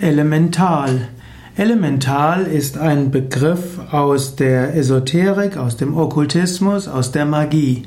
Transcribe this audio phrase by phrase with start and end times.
[0.00, 1.06] Elemental.
[1.56, 7.84] Elemental ist ein Begriff aus der Esoterik, aus dem Okkultismus, aus der Magie.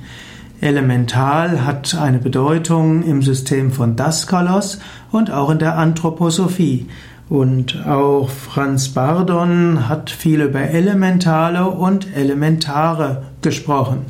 [0.62, 4.80] Elemental hat eine Bedeutung im System von Daskalos
[5.12, 6.88] und auch in der Anthroposophie.
[7.28, 14.06] Und auch Franz Bardon hat viel über Elementale und Elementare gesprochen.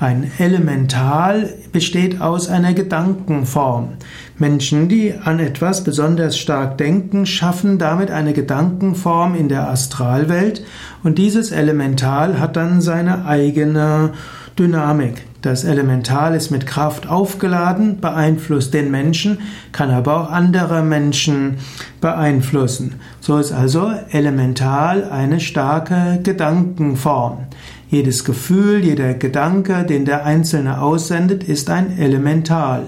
[0.00, 3.90] Ein Elemental besteht aus einer Gedankenform.
[4.38, 10.64] Menschen, die an etwas besonders stark denken, schaffen damit eine Gedankenform in der Astralwelt
[11.04, 14.14] und dieses Elemental hat dann seine eigene
[14.58, 15.26] Dynamik.
[15.42, 19.38] Das Elemental ist mit Kraft aufgeladen, beeinflusst den Menschen,
[19.72, 21.58] kann aber auch andere Menschen
[22.00, 22.94] beeinflussen.
[23.20, 27.46] So ist also Elemental eine starke Gedankenform.
[27.94, 32.86] Jedes Gefühl, jeder Gedanke, den der Einzelne aussendet, ist ein Elemental.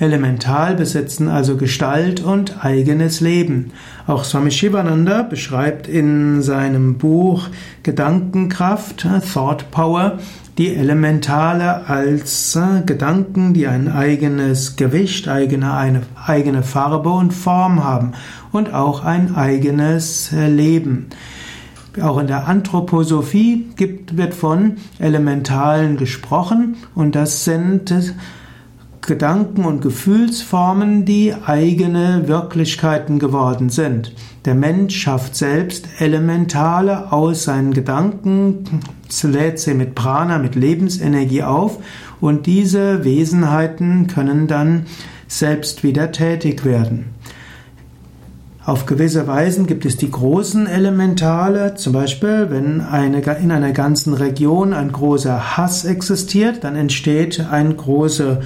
[0.00, 3.72] Elemental besitzen also Gestalt und eigenes Leben.
[4.06, 7.48] Auch Swami Shivananda beschreibt in seinem Buch
[7.82, 10.18] Gedankenkraft, Thought Power,
[10.56, 17.84] die Elementale als äh, Gedanken, die ein eigenes Gewicht, eigene, eine eigene Farbe und Form
[17.84, 18.12] haben
[18.50, 21.10] und auch ein eigenes äh, Leben.
[22.02, 27.92] Auch in der Anthroposophie gibt, wird von Elementalen gesprochen und das sind
[29.00, 34.12] Gedanken und Gefühlsformen, die eigene Wirklichkeiten geworden sind.
[34.44, 38.64] Der Mensch schafft selbst Elementale aus seinen Gedanken,
[39.22, 41.78] lädt sie mit Prana, mit Lebensenergie auf
[42.20, 44.86] und diese Wesenheiten können dann
[45.26, 47.06] selbst wieder tätig werden.
[48.68, 54.12] Auf gewisse Weisen gibt es die großen Elementale, zum Beispiel wenn eine, in einer ganzen
[54.12, 58.42] Region ein großer Hass existiert, dann entsteht ein großer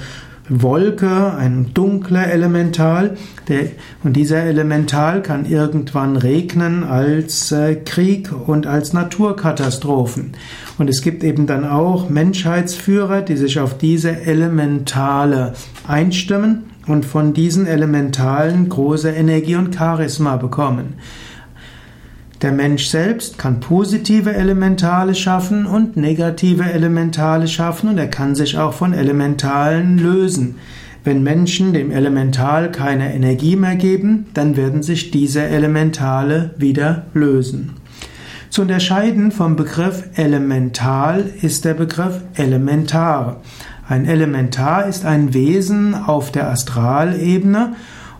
[0.47, 3.17] Wolke, ein dunkler Elemental,
[3.49, 3.71] der,
[4.05, 10.37] und dieser Elemental kann irgendwann regnen als äh, Krieg und als Naturkatastrophen.
[10.77, 15.51] Und es gibt eben dann auch Menschheitsführer, die sich auf diese Elementale
[15.85, 20.95] einstimmen und von diesen Elementalen große Energie und Charisma bekommen.
[22.41, 28.57] Der Mensch selbst kann positive Elementale schaffen und negative Elementale schaffen und er kann sich
[28.57, 30.55] auch von Elementalen lösen.
[31.05, 37.75] Wenn Menschen dem Elemental keine Energie mehr geben, dann werden sich diese Elementale wieder lösen.
[38.49, 43.41] Zu unterscheiden vom Begriff Elemental ist der Begriff Elementar.
[43.87, 47.75] Ein Elementar ist ein Wesen auf der Astralebene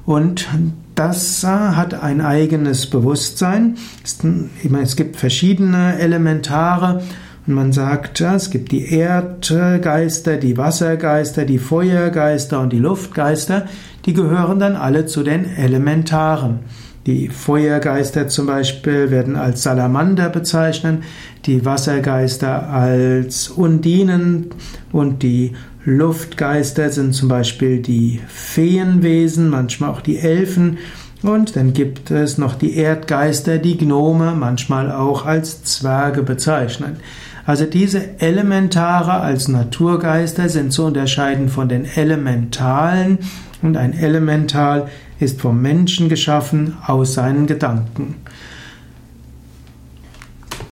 [0.06, 0.47] und
[0.96, 3.78] das hat ein eigenes Bewusstsein.
[4.03, 7.01] Es gibt verschiedene Elementare
[7.47, 13.68] und man sagt, es gibt die Erdgeister, die Wassergeister, die Feuergeister und die Luftgeister.
[14.06, 16.59] Die gehören dann alle zu den Elementaren.
[17.06, 21.03] Die Feuergeister zum Beispiel werden als Salamander bezeichnet,
[21.46, 24.47] die Wassergeister als Undinen
[24.94, 25.52] und die
[25.84, 30.78] Luftgeister sind zum Beispiel die Feenwesen, manchmal auch die Elfen.
[31.23, 36.97] Und dann gibt es noch die Erdgeister, die Gnome, manchmal auch als Zwerge bezeichnet.
[37.45, 43.19] Also diese Elementare als Naturgeister sind zu unterscheiden von den Elementalen
[43.62, 44.88] und ein Elemental
[45.19, 48.16] ist vom Menschen geschaffen aus seinen Gedanken.